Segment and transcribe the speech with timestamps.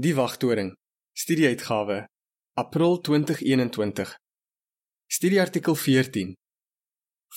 [0.00, 0.72] Die Wagtoring.
[1.12, 2.06] Studieuitgawe.
[2.56, 4.14] April 2021.
[5.06, 6.32] Studieartikel 14.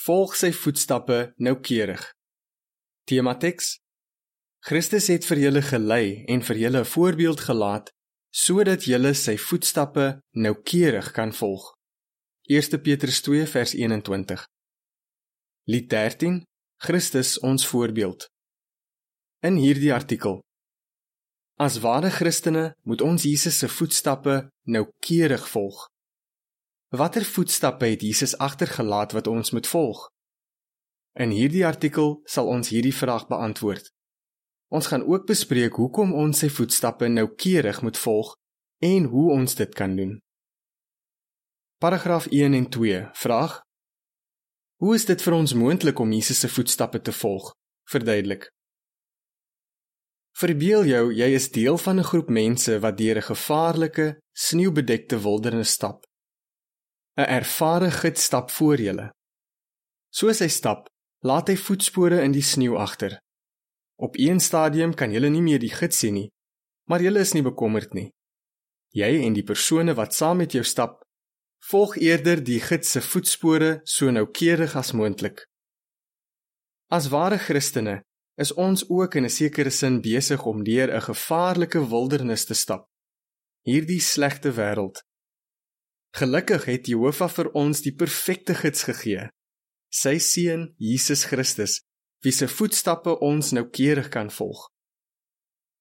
[0.05, 2.05] Volg sy voetstappe noukeurig.
[3.11, 3.73] Temateks:
[4.63, 7.91] Christus het vir julle gelei en vir julle 'n voorbeeld gelaat
[8.31, 11.75] sodat julle sy voetstappe noukeurig kan volg.
[12.47, 14.47] 1 Petrus 2 vers 21.
[15.67, 16.43] Lied 13.
[16.79, 18.29] Christus ons voorbeeld.
[19.43, 20.44] In hierdie artikel
[21.57, 25.85] As ware Christene moet ons Jesus se voetstappe noukeurig volg.
[26.91, 30.01] Watter voetstappe het Jesus agtergelaat wat ons moet volg?
[31.15, 33.87] In hierdie artikel sal ons hierdie vraag beantwoord.
[34.67, 38.35] Ons gaan ook bespreek hoekom ons sy voetstappe noukeurig moet volg
[38.83, 40.19] en hoe ons dit kan doen.
[41.79, 43.61] Paragraaf 1 en 2 vraag:
[44.83, 47.53] Hoe is dit vir ons moontlik om Jesus se voetstappe te volg?
[47.87, 48.51] Verduidelik.
[50.35, 55.71] Verbeel jou jy is deel van 'n groep mense wat deur 'n gevaarlike, sneeubedekte wildernis
[55.71, 56.05] stap.
[57.17, 59.11] 'n Ervare gids stap voor julle.
[60.09, 63.19] Soos hy stap, laat hy voetspore in die sneeu agter.
[63.95, 66.31] Op een stadium kan julle nie meer die gids sien nie,
[66.89, 68.11] maar julle is nie bekommerd nie.
[68.89, 71.03] Jy en die persone wat saam met jou stap,
[71.69, 75.45] volg eerder die gids se voetspore so noukeurig as moontlik.
[76.89, 78.03] As ware Christene
[78.35, 82.89] is ons ook in 'n sekere sin besig om deur 'n gevaarlike wildernis te stap.
[83.61, 85.03] Hierdie slegte wêreld.
[86.11, 89.29] Gelukkig het Jehovah vir ons die perfekte gids gegee.
[89.89, 91.81] Sy seun Jesus Christus,
[92.19, 94.69] wie se voetstappe ons noukeurig kan volg.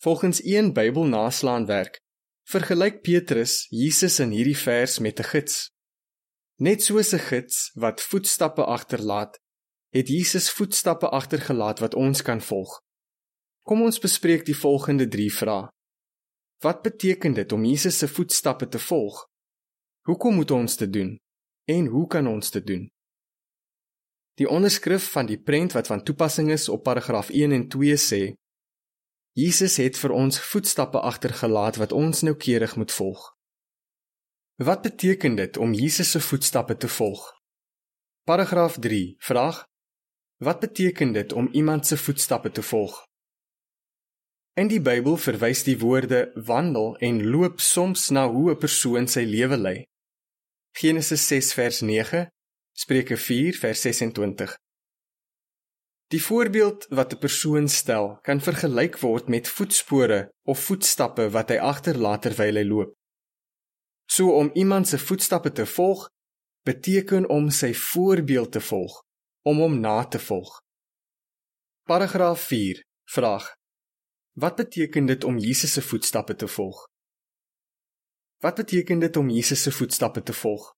[0.03, 2.01] Volgens een Bybelnaslaanwerk
[2.45, 5.71] vergelyk Petrus Jesus in hierdie vers met 'n gids.
[6.59, 9.41] Net soos 'n gids wat voetstappe agterlaat,
[9.95, 12.81] het Jesus voetstappe agtergelaat wat ons kan volg.
[13.63, 15.69] Kom ons bespreek die volgende 3 vrae.
[16.65, 19.21] Wat beteken dit om Jesus se voetstappe te volg?
[20.09, 21.13] Hoekom moet ons dit doen?
[21.65, 22.89] En hoe kan ons dit doen?
[24.35, 28.23] Die onderskrif van die prent wat van toepassing is op paragraaf 1 en 2 sê:
[29.39, 33.31] Jesus het vir ons voetstappe agtergelaat wat ons noukeurig moet volg.
[34.57, 37.31] Wat beteken dit om Jesus se voetstappe te volg?
[38.27, 39.65] Paragraaf 3 vraag:
[40.45, 43.07] Wat beteken dit om iemand se voetstappe te volg?
[44.61, 49.23] In die Bybel verwys die woorde wandel en loop soms na hoe 'n persoon sy
[49.25, 49.79] lewe lei.
[50.81, 52.29] Genesis 6 vers 9,
[52.73, 54.57] Spreuke 4 vers 26.
[56.13, 61.59] Die voorbeeld wat 'n persoon stel, kan vergelyk word met voetspore of voetstappe wat hy
[61.59, 62.93] agterlaat terwyl hy loop.
[64.07, 66.09] So om iemand se voetstappe te volg,
[66.63, 69.05] beteken om sy voorbeeld te volg
[69.45, 70.61] om hom na te volg.
[71.85, 73.53] Paragraaf 4 vraag:
[74.33, 76.87] Wat beteken dit om Jesus se voetstappe te volg?
[78.41, 80.73] Wat beteken dit om Jesus se voetstappe te volg?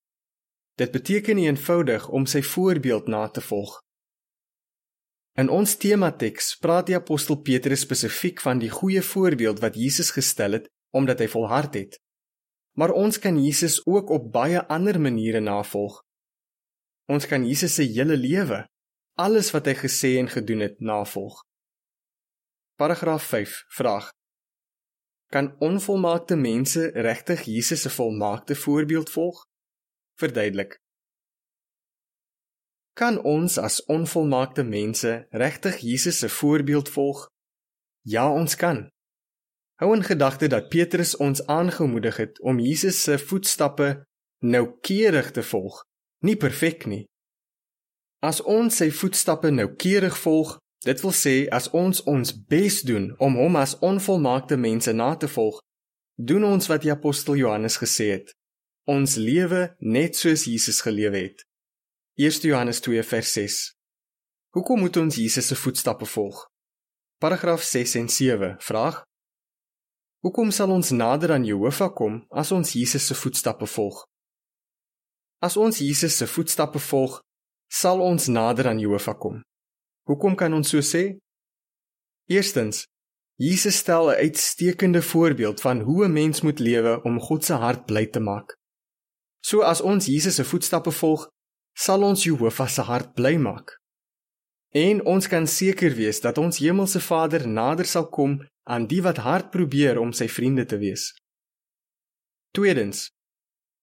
[0.75, 3.79] Dit beteken eenvoudig om sy voorbeeld na te volg.
[5.37, 10.59] In ons temateks praat die apostel Petrus spesifiek van die goeie voorbeeld wat Jesus gestel
[10.59, 11.99] het omdat hy volhard het.
[12.77, 16.01] Maar ons kan Jesus ook op baie ander maniere navolg.
[17.07, 18.65] Ons kan Jesus se hele lewe,
[19.15, 21.39] alles wat hy gesê en gedoen het, navolg.
[22.75, 24.09] Paragraaf 5 vraag:
[25.31, 29.45] Kan onvolmaakte mense regtig Jesus se volmaakte voorbeeld volg?
[30.19, 30.77] Verduidelik.
[32.93, 37.27] Kan ons as onvolmaakte mense regtig Jesus se voorbeeld volg?
[38.01, 38.89] Ja, ons kan.
[39.79, 44.03] Hou in gedagte dat Petrus ons aangemoedig het om Jesus se voetstappe
[44.43, 45.87] noukeurig te volg
[46.23, 47.05] nie perfek nie.
[48.23, 53.37] As ons sy voetstappe noukeurig volg, dit wil sê as ons ons bes doen om
[53.37, 55.59] hom as onvolmaakte mense na te volg,
[56.17, 58.33] doen ons wat die apostel Johannes gesê het.
[58.87, 61.43] Ons lewe net soos Jesus gelewe het.
[62.17, 63.57] 1 Johannes 2 vers 6.
[64.55, 66.47] Hoekom moet ons Jesus se voetstappe volg?
[67.21, 69.03] Paragraaf 6 en 7 vraag:
[70.25, 74.05] Hoekom sal ons nader aan Jehovah kom as ons Jesus se voetstappe volg?
[75.39, 77.19] As ons Jesus se voetstappe volg,
[77.69, 79.41] sal ons nader aan Jehovah kom.
[80.09, 81.19] Hoekom kan ons so sê?
[82.27, 82.85] Eerstens,
[83.37, 87.85] Jesus stel 'n uitstekende voorbeeld van hoe 'n mens moet lewe om God se hart
[87.85, 88.57] bly te maak.
[89.41, 91.29] So as ons Jesus se voetstappe volg,
[91.73, 93.77] sal ons Jehovah se hart bly maak.
[94.73, 99.17] En ons kan seker wees dat ons hemelse Vader nader sal kom aan die wat
[99.17, 101.13] hard probeer om sy vriende te wees.
[102.51, 103.11] Tweedens,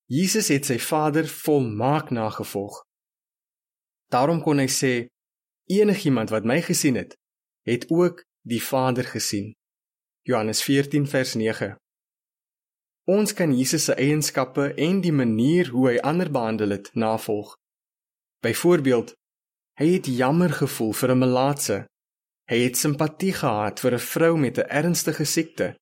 [0.07, 2.83] Jesus het sy Vader volmaak nagevolg.
[4.13, 4.93] Daarom kon hy sê
[5.73, 7.17] enigiemand wat my gesien het,
[7.65, 9.55] het ook die Vader gesien.
[10.29, 11.77] Johannes 14 vers 9.
[13.05, 17.55] Ons kan Jesus se eienskappe en die manier hoe hy ander behandel het navolg.
[18.45, 19.15] Byvoorbeeld,
[19.81, 21.77] hy het jammer gevoel vir 'n melaatse.
[22.49, 25.77] Hy het simpatie gehad vir 'n vrou met 'n ernstige siekte.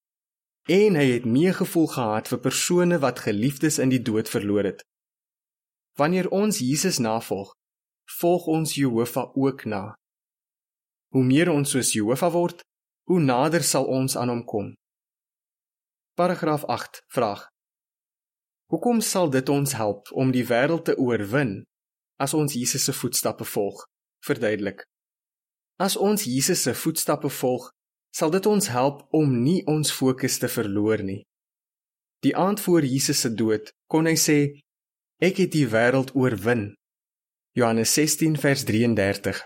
[0.70, 4.84] En hy het meegevoel gehad vir persone wat geliefdes in die dood verloor het.
[5.98, 7.50] Wanneer ons Jesus navolg,
[8.20, 9.94] volg ons Jehovah ook na.
[11.12, 12.62] Hoe meer ons soos Jehovah word,
[13.10, 14.70] hoe nader sal ons aan hom kom.
[16.14, 17.48] Paragraaf 8 vraag:
[18.72, 21.64] Hoekom sal dit ons help om die wêreld te oorwin
[22.22, 23.82] as ons Jesus se voetstappe volg?
[24.24, 24.84] Verduidelik.
[25.82, 27.72] As ons Jesus se voetstappe volg,
[28.14, 31.22] sal dit ons help om nie ons fokus te verloor nie.
[32.22, 34.38] Die aand voor Jesus se dood kon hy sê:
[35.18, 36.74] Ek het die wêreld oorwin.
[37.58, 39.40] Johannes 16 vers 33.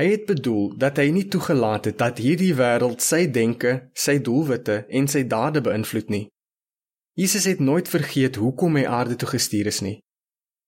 [0.00, 4.84] Hy het bedoel dat hy nie toegelaat het dat hierdie wêreld sy denke, sy doelwitte
[4.88, 6.26] en sy dade beïnvloed nie.
[7.18, 9.98] Jesus het nooit vergeet hoekom hy aarde toe gestuur is nie,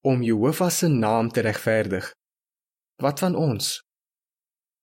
[0.05, 2.11] om Jehovah se naam te regverdig.
[3.01, 3.79] Wat van ons?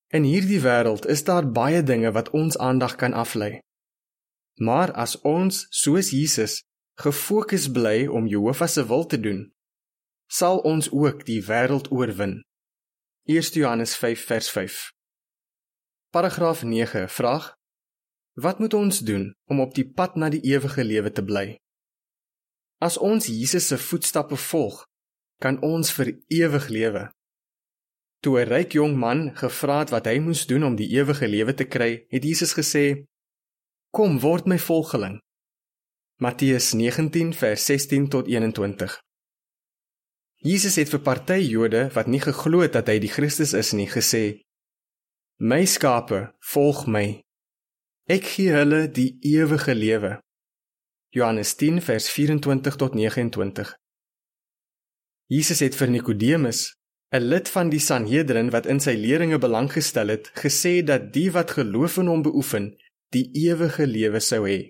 [0.10, 3.60] In hierdie wêreld is daar baie dinge wat ons aandag kan aflei.
[4.58, 6.64] Maar as ons, soos Jesus,
[6.98, 9.44] gefokus bly om Jehovah se wil te doen,
[10.28, 12.42] sal ons ook die wêreld oorwin.
[13.30, 14.80] 1 Johannes 5 vers 5.
[16.10, 17.54] Paragraaf 9 vraag:
[18.34, 21.60] Wat moet ons doen om op die pad na die ewige lewe te bly?
[22.82, 24.82] As ons Jesus se voetstappe volg,
[25.38, 27.10] kan ons vir ewig lewe.
[28.20, 31.54] Toe 'n ryk jong man gevra het wat hy moes doen om die ewige lewe
[31.54, 33.06] te kry, het Jesus gesê:
[33.92, 35.20] Kom, word my volgeling.
[36.20, 39.00] Matteus 19 vers 16 tot 21.
[40.36, 43.88] Jesus het vir party Jode wat nie geglo het dat hy die Christus is nie
[43.88, 44.42] gesê:
[45.40, 47.22] My skape volg my.
[48.08, 50.20] Ek gee hulle die ewige lewe.
[51.16, 53.72] Johannes 10 vers 24 tot 29.
[55.28, 56.79] Jesus het vir Nikodemus,
[57.12, 61.32] 'n lid van die Sanhedrin wat in sy leringe belang gestel het, gesê dat die
[61.34, 62.76] wat geloof in hom beoefen,
[63.10, 64.70] die ewige lewe sou hê.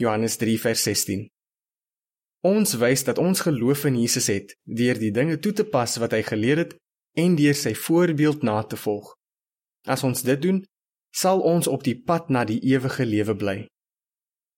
[0.00, 1.28] Johannes 3 vers 16.
[2.40, 6.16] Ons wys dat ons geloof in Jesus het deur die dinge toe te pas wat
[6.16, 6.76] hy geleer het
[7.20, 9.12] en deur sy voorbeeld na te volg.
[9.84, 10.62] As ons dit doen,
[11.12, 13.58] sal ons op die pad na die ewige lewe bly.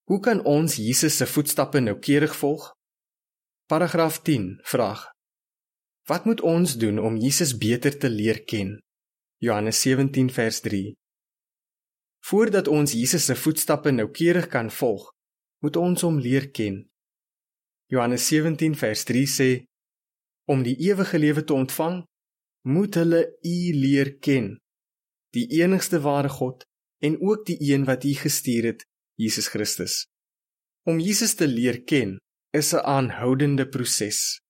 [0.06, 2.70] Hoe kan ons Jesus se voetstappe noukeurig volg?
[3.66, 5.11] Paragraaf 10 vraag:
[6.10, 8.78] Wat moet ons doen om Jesus beter te leer ken?
[9.38, 10.92] Johannes 17 vers 3.
[12.22, 15.10] Voordat ons Jesus se voetstappe noukeurig kan volg,
[15.62, 16.82] moet ons hom leer ken.
[17.86, 19.50] Johannes 17 vers 3 sê
[20.48, 22.02] om die ewige lewe te ontvang
[22.62, 24.56] moet hulle U leer ken
[25.36, 26.64] die enigste ware God
[27.02, 28.84] en ook die een wat U gestuur het
[29.20, 30.02] Jesus Christus
[30.88, 32.16] om Jesus te leer ken
[32.58, 34.40] is 'n aanhoudende proses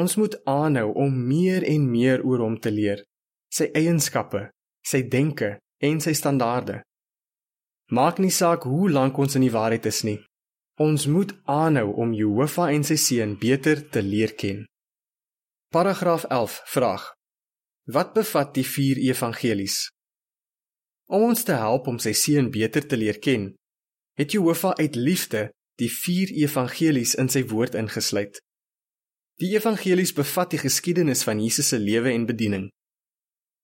[0.00, 3.04] ons moet aanhou om meer en meer oor hom te leer
[3.58, 4.48] sy eienskappe
[4.92, 5.56] sy denke
[5.90, 6.80] en sy standaarde
[7.98, 10.18] maak nie saak hoe lank ons in die waarheid is nie
[10.78, 14.60] Ons moet aanhou om Jehovah en sy seun beter te leer ken.
[15.74, 17.08] Paragraaf 11 vraag:
[17.90, 19.88] Wat bevat die vier evangelies?
[21.10, 23.48] Om ons te help om sy seun beter te leer ken,
[24.14, 25.48] het Jehovah uit liefde
[25.82, 28.38] die vier evangelies in sy woord ingesluit.
[29.38, 32.66] Die evangelies bevat die geskiedenis van Jesus se lewe en bediening.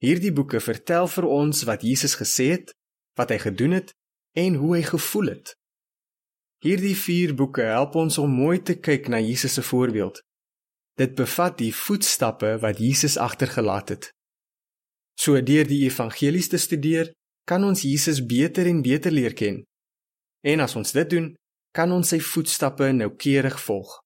[0.04, 2.70] Hierdie boeke vertel vir ons wat Jesus gesê het,
[3.18, 3.90] wat hy gedoen het
[4.38, 5.54] en hoe hy gevoel het.
[6.62, 10.22] Hierdie 4 boeke help ons om mooi te kyk na Jesus se voorbeeld.
[10.94, 14.08] Dit bevat die voetstappe wat Jesus agtergelaat het.
[15.18, 17.10] So deur die evangelies te studeer,
[17.50, 19.64] kan ons Jesus beter en beter leer ken.
[20.46, 21.32] En as ons dit doen,
[21.74, 24.03] kan ons sy voetstappe noukeurig volg.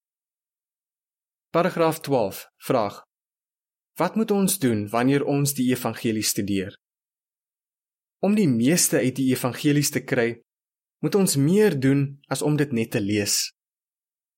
[1.51, 3.03] Paragraaf 12 vraag:
[3.95, 6.75] Wat moet ons doen wanneer ons die evangelie studeer?
[8.21, 10.43] Om die meeste uit die evangelies te kry,
[11.01, 13.37] moet ons meer doen as om dit net te lees.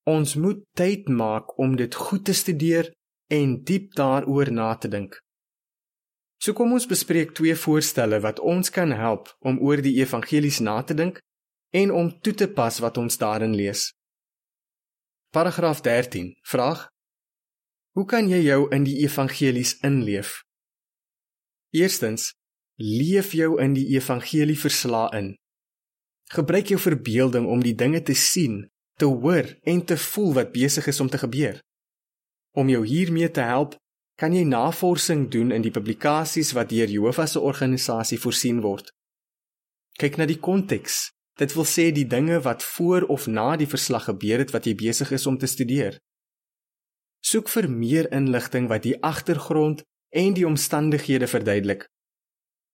[0.06, 2.92] Ons moet tyd maak om dit goed te studeer
[3.26, 5.18] en diep daaroor na te dink.
[6.38, 10.78] So kom ons bespreek twee voorstelle wat ons kan help om oor die evangelies na
[10.86, 11.18] te dink
[11.74, 13.90] en om toe te pas wat ons daarin lees.
[15.34, 16.89] Paragraaf 13 vraag:
[17.96, 20.42] Hoe kan jy jou in die evangelies inleef?
[21.74, 22.30] Eerstens,
[22.78, 25.28] leef jou in die evangelie verslae in.
[26.30, 28.62] Gebruik jou verbeelding om die dinge te sien,
[28.98, 31.58] te hoor en te voel wat besig is om te gebeur.
[32.54, 33.76] Om jou hiermee te help,
[34.14, 38.92] kan jy navorsing doen in die publikasies wat deur Jehovah se organisasie voorsien word.
[39.98, 41.08] Kyk na die konteks,
[41.40, 44.74] Dit wil sê die dinge wat voor of na die verslag gebeur het wat jy
[44.76, 45.96] besig is om te studeer.
[47.20, 51.86] Soek vir meer inligting wat die agtergrond en die omstandighede verduidelik.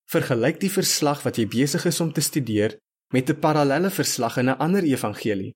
[0.06, 2.78] Vergelyk die verslag wat jy besig is om te studeer
[3.12, 5.54] met 'n parallelle verslag in 'n ander evangelie.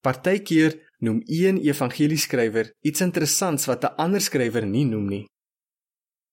[0.00, 5.24] Partykeer noem een evangelieskrywer iets interessants wat 'n ander skrywer nie noem nie.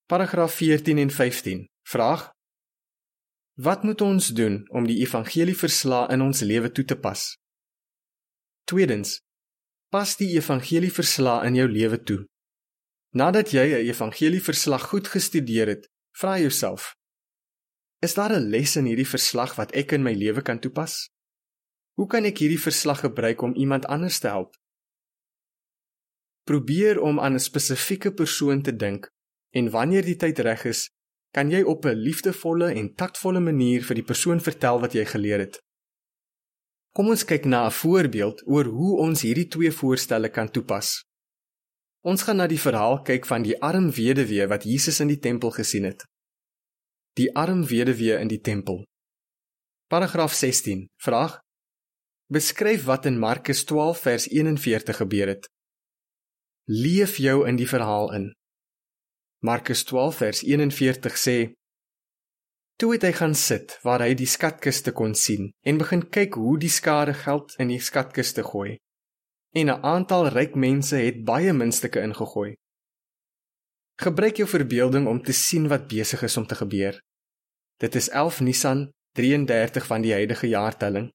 [0.05, 1.67] Paragraaf 14 en 15.
[1.87, 2.31] Vraag:
[3.53, 7.37] Wat moet ons doen om die evangelieverslag in ons lewe toe te pas?
[8.63, 9.19] Tweedens:
[9.91, 12.21] Pas die evangelieverslag in jou lewe toe.
[13.11, 16.95] Nadat jy 'n evangelieverslag goed gestudeer het, vra jouself:
[17.99, 21.09] Is daar 'n les in hierdie verslag wat ek in my lewe kan toepas?
[21.99, 24.55] Hoe kan ek hierdie verslag gebruik om iemand anders te help?
[26.43, 29.11] Probeer om aan 'n spesifieke persoon te dink
[29.49, 30.89] en wanneer die tyd reg is,
[31.35, 35.39] kan jy op 'n liefdevolle en taktvolle manier vir die persoon vertel wat jy geleer
[35.39, 35.59] het.
[36.91, 41.03] Kom ons kyk na 'n voorbeeld oor hoe ons hierdie twee voorstelle kan toepas.
[42.01, 45.51] Ons gaan na die verhaal kyk van die arm weduwee wat Jesus in die tempel
[45.51, 46.05] gesien het.
[47.13, 48.85] Die arm weduwee in die tempel.
[49.87, 50.87] Paragraaf 16.
[50.97, 51.39] Vraag:
[52.31, 55.49] Beskryf wat in Markus 12 vers 41 gebeur het.
[56.65, 58.33] Leef jou in die verhaal in.
[59.39, 61.37] Markus 12 vers 41 sê:
[62.75, 66.57] Toe het hy gaan sit waar hy die skatkiste kon sien en begin kyk hoe
[66.59, 68.77] die skare geld in die skatkiste gooi.
[69.53, 72.55] En 'n aantal ryk mense het baie muntstukke ingegooi.
[74.01, 77.01] Gebruik jou verbeelding om te sien wat besig is om te gebeur.
[77.77, 81.11] Dit is 11 Nisan 33 van die huidige jaartelling.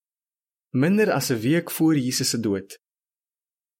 [0.70, 2.78] Minder as 'n week voor Jesus se dood.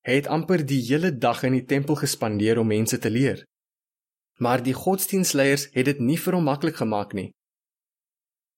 [0.01, 3.45] Hy het amper die hele dag in die tempel gespandeer om mense te leer.
[4.39, 7.33] Maar die godsdienstleiers het dit nie vir hom maklik gemaak nie.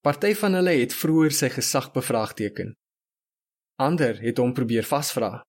[0.02, 2.72] Party van hulle het vroeër sy gesag bevraagteken.
[3.84, 5.42] Ander het hom probeer vasvra.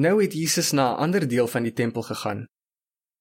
[0.00, 2.46] Nou het Jesus na 'n ander deel van die tempel gegaan.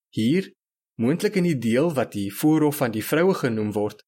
[0.09, 0.53] Hier,
[0.95, 4.03] moontlik in die deel wat die voorhof van die vroue genoem word,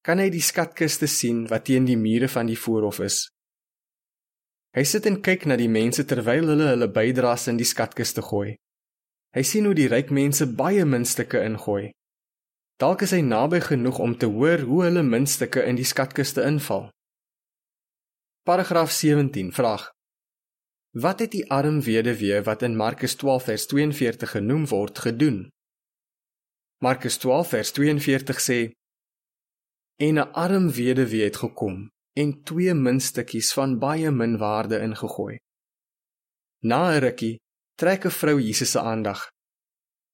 [0.00, 3.30] kan hy die skatkiste sien wat teen die mure van die voorhof is.
[4.76, 8.56] Hy sit en kyk na die mense terwyl hulle hulle bydraes in die skatkiste gooi.
[9.34, 11.90] Hy sien hoe die ryk mense baie muntstukke ingooi.
[12.76, 16.90] Dalk is hy naby genoeg om te hoor hoe hulle muntstukke in die skatkiste inval.
[18.44, 19.86] Paragraaf 17 vraag:
[20.92, 25.38] Wat het die arm weduwee wat in Markus 12 vers 42 genoem word gedoen?
[26.84, 28.58] Markus 12 vers 42 sê:
[29.96, 35.38] En 'n arm weduwee het gekom en twee muntstukkies van baie min waarde ingegooi.
[36.60, 37.40] Na 'n rukkie
[37.80, 39.20] trek 'n vrou Jesus se aandag.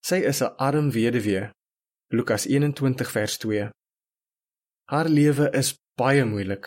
[0.07, 1.51] Sy is 'n arm weduwee.
[2.15, 3.71] Lukas 21 vers 2.
[4.85, 6.67] Haar lewe is baie moeilik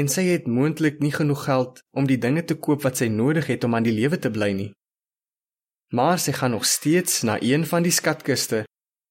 [0.00, 3.50] en sy het moontlik nie genoeg geld om die dinge te koop wat sy nodig
[3.52, 4.70] het om aan die lewe te bly nie.
[5.92, 8.62] Maar sy gaan nog steeds na een van die skatkiste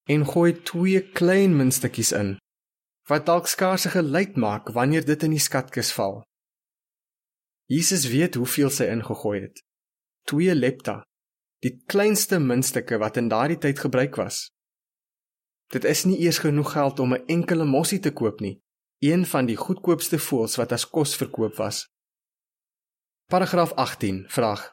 [0.10, 2.34] en gooi twee klein muntstukkies in
[3.14, 6.24] wat dalk skaars geluid maak wanneer dit in die skatkis val.
[7.70, 9.62] Jesus weet hoeveel sy ingegooi het.
[10.26, 11.04] 2 lepta
[11.62, 14.48] die kleinste muntstukke wat in daardie tyd gebruik was.
[15.68, 18.62] Dit is nie eers genoeg geld om 'n enkele mossie te koop nie,
[19.00, 21.88] een van die goedkoopste voëls wat as kos verkoop was.
[23.26, 24.72] Paragraaf 18 vraag: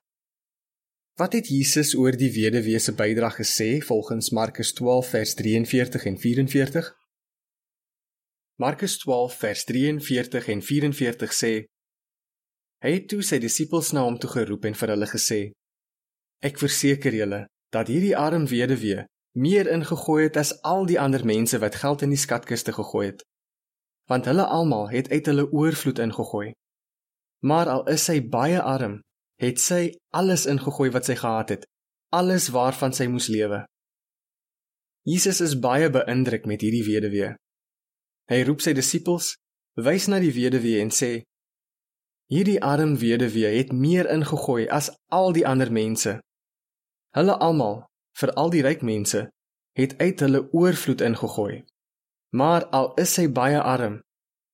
[1.14, 6.18] Wat het Jesus oor die weduwee se bydrae gesê volgens Markus 12 vers 43 en
[6.18, 6.94] 44?
[8.56, 11.52] Markus 12 vers 43 en 44 sê:
[12.84, 15.40] Hy het toe sy disippels na hom toe geroep en vir hulle gesê:
[16.38, 21.58] Ek verseker julle dat hierdie arm weduwee meer ingegooi het as al die ander mense
[21.58, 23.24] wat geld in die skatkiste gegooi het.
[24.10, 26.52] Want hulle almal het uit hulle oorvloed ingegooi.
[27.42, 29.00] Maar al is sy baie arm,
[29.42, 31.66] het sy alles ingegooi wat sy gehad het,
[32.14, 33.64] alles waarvan sy moes lewe.
[35.04, 37.34] Jesus is baie beïndruk met hierdie weduwee.
[38.30, 39.34] Hy roep sy disippels,
[39.76, 41.24] wys na die weduwee en sê:
[42.32, 46.16] Hierdie arm weduwee het meer ingegooi as al die ander mense.
[47.14, 47.82] Hulle almal,
[48.18, 49.28] veral die ryk mense,
[49.78, 51.64] het uit hulle oorvloed ingegooi.
[52.34, 54.00] Maar al is sy baie arm,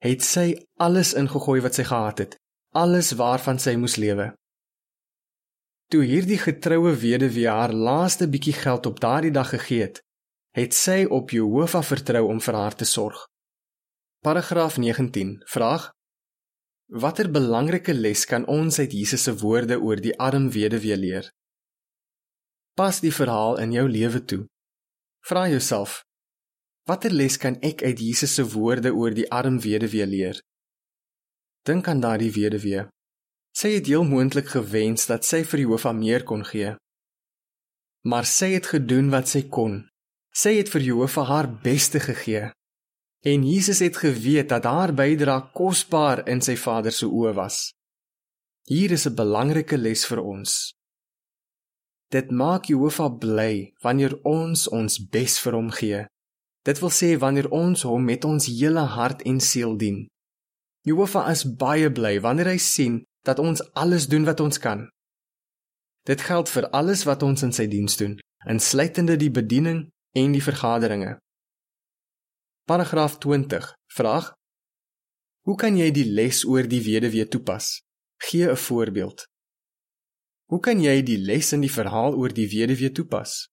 [0.05, 0.47] het sy
[0.81, 2.37] alles ingegooi wat sy gehad het,
[2.77, 4.31] alles waarvan sy moes lewe.
[5.91, 10.03] Toe hierdie getroue weduwee haar laaste bietjie geld op daardie dag gegee het,
[10.57, 13.25] het sy op Jehovah vertrou om vir haar te sorg.
[14.23, 15.91] Paragraaf 19 vraag
[16.91, 21.31] Watter belangrike les kan ons uit Jesus se woorde oor die arm weduwee leer?
[22.81, 24.47] Pas die verhaal in jou lewe toe.
[25.29, 25.99] Vra jouself:
[26.89, 30.41] Watter les kan ek uit Jesus se woorde oor die arm weduwee leer?
[31.69, 32.87] Dink aan daardie weduwee.
[33.53, 36.73] Sy het heel moontlik gewens dat sy vir Jehovah meer kon gee.
[38.09, 39.83] Maar sy het gedoen wat sy kon.
[40.33, 42.49] Sy het vir Jehovah haar beste gegee.
[43.29, 47.75] En Jesus het geweet dat haar bydrae kosbaar in sy Vader se oë was.
[48.73, 50.80] Hier is 'n belangrike les vir ons.
[52.11, 56.01] Dit maak Jehovah bly wanneer ons ons bes vir hom gee.
[56.67, 60.09] Dit wil sê wanneer ons hom met ons hele hart en siel dien.
[60.83, 64.89] Jehovah is baie bly wanneer hy sien dat ons alles doen wat ons kan.
[66.09, 69.85] Dit geld vir alles wat ons in sy diens doen, insluitende die bediening
[70.19, 71.19] en die vergaderinge.
[72.67, 73.71] Paragraaf 20.
[73.95, 74.33] Vraag:
[75.47, 77.79] Hoe kan jy die les oor die weduwee toepas?
[78.19, 79.30] Gee 'n voorbeeld.
[80.51, 83.47] Hoe kan jy die les in die verhaal oor die weduwee toepas?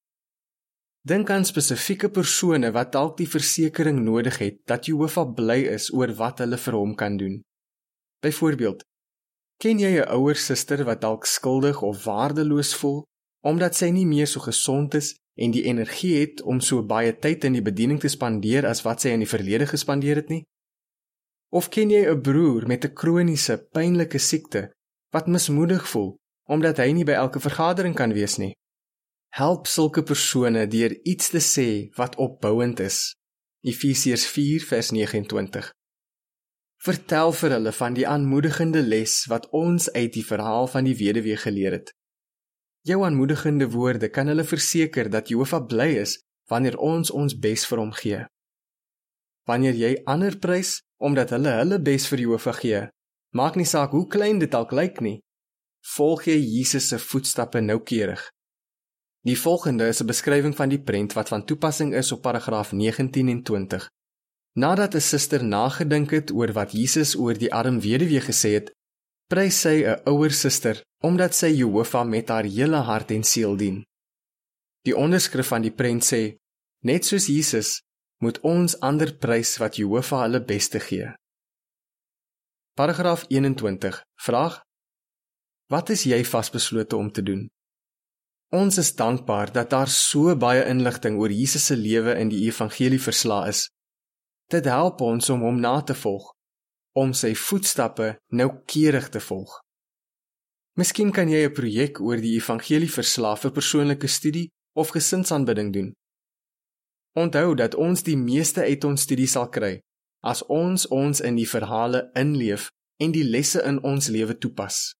[1.05, 6.09] Dink aan spesifieke persone wat dalk die versekering nodig het dat Jehovah bly is oor
[6.17, 7.37] wat hulle vir hom kan doen.
[8.25, 8.81] Byvoorbeeld,
[9.61, 12.99] Ken jy 'n ouer suster wat dalk skuldig of waardeloos voel
[13.41, 17.43] omdat sy nie meer so gesond is en die energie het om so baie tyd
[17.43, 20.43] in die bediening te spandeer as wat sy in die verlede gespandeer het nie?
[21.49, 24.71] Of ken jy 'n broer met 'n kroniese, pynlike siekte
[25.13, 28.53] wat mismoedig voel omdat hy nie by elke vergadering kan wees nie?
[29.35, 33.13] Help sulke persone deur iets te sê wat opbouend is.
[33.67, 35.71] Efesiërs 4:29
[36.87, 41.37] Vertel vir hulle van die aanmoedigende les wat ons uit die verhaal van die weduwee
[41.37, 41.91] geleer het.
[42.87, 47.81] Jou aanmoedigende woorde kan hulle verseker dat Jehovah bly is wanneer ons ons bes vir
[47.81, 48.21] hom gee.
[49.49, 52.81] Wanneer jy ander prys omdat hulle hulle bes vir Jehovah gee,
[53.35, 55.19] maak nie saak hoe klein dit dalk lyk nie,
[55.95, 58.23] volg jy Jesus se voetstappe noukeurig.
[59.27, 63.29] Die volgende is 'n beskrywing van die prent wat van toepassing is op paragraaf 19
[63.29, 63.89] en 20.
[64.55, 68.71] Nadat 'n suster nagedink het oor wat Jesus oor die arm weduwee gesê het,
[69.27, 73.83] prys sy 'n ouer suster omdat sy Jehovah met haar hele hart en siel dien.
[74.81, 76.37] Die onderskrif van die prent sê:
[76.83, 77.81] Net soos Jesus
[78.17, 81.13] moet ons ander prys wat Jehovah hulle beste gee.
[82.73, 84.01] Paragraaf 21.
[84.15, 84.66] Vraag:
[85.67, 87.47] Wat is jy vasbeslote om te doen?
[88.55, 93.01] Ons is dankbaar dat daar so baie inligting oor Jesus se lewe in die evangelie
[93.03, 93.65] verslae is.
[94.47, 96.29] Dit help ons om hom na te volg,
[96.95, 99.57] om sy voetstappe noukeurig te volg.
[100.79, 105.91] Miskien kan jy 'n projek oor die evangelie verslaaf vir persoonlike studie of gesinsaanbidding doen.
[107.15, 109.81] Onthou dat ons die meeste uit ons studie sal kry
[110.21, 114.96] as ons ons in die verhale inleef en die lesse in ons lewe toepas.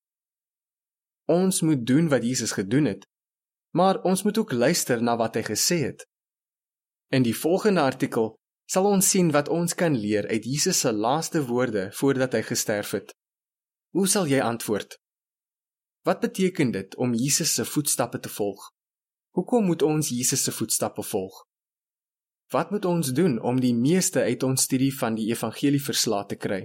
[1.28, 3.08] Ons moet doen wat Jesus gedoen het,
[3.76, 6.06] maar ons moet ook luister na wat hy gesê het.
[7.12, 8.36] In die volgende artikel
[8.68, 12.92] sal ons sien wat ons kan leer uit Jesus se laaste woorde voordat hy gesterf
[12.96, 13.12] het.
[13.96, 14.98] Hoe sal jy antwoord?
[16.08, 18.72] Wat beteken dit om Jesus se voetstappe te volg?
[19.36, 21.44] Hoekom moet ons Jesus se voetstappe volg?
[22.52, 26.40] Wat moet ons doen om die meeste uit ons studie van die evangelie verslae te
[26.40, 26.62] kry?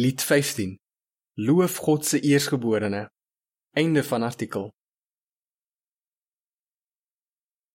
[0.00, 0.76] Lied 15.
[1.34, 3.06] Loof God se eersgeborene.
[3.76, 4.75] Einde van artikel.